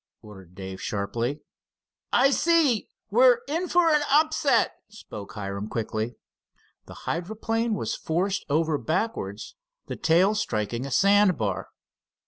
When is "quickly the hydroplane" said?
5.67-7.75